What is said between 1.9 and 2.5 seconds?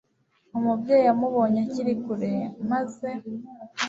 kure,